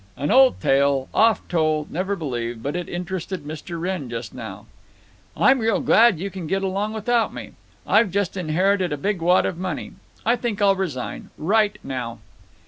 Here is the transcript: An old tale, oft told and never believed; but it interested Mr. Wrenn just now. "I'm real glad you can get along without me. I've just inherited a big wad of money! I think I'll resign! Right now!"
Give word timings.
An 0.17 0.31
old 0.31 0.59
tale, 0.59 1.09
oft 1.13 1.47
told 1.47 1.85
and 1.85 1.93
never 1.93 2.15
believed; 2.15 2.63
but 2.63 2.75
it 2.75 2.89
interested 2.89 3.43
Mr. 3.43 3.79
Wrenn 3.79 4.09
just 4.09 4.33
now. 4.33 4.65
"I'm 5.37 5.59
real 5.59 5.79
glad 5.79 6.17
you 6.17 6.31
can 6.31 6.47
get 6.47 6.63
along 6.63 6.93
without 6.93 7.31
me. 7.35 7.51
I've 7.85 8.09
just 8.09 8.35
inherited 8.35 8.91
a 8.91 8.97
big 8.97 9.21
wad 9.21 9.45
of 9.45 9.59
money! 9.59 9.91
I 10.25 10.37
think 10.37 10.59
I'll 10.59 10.75
resign! 10.75 11.29
Right 11.37 11.77
now!" 11.83 12.17